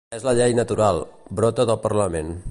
És 0.17 0.23
la 0.27 0.31
llei 0.37 0.55
natural, 0.59 1.01
brota 1.41 1.67
del 1.71 1.81
parlament. 1.87 2.39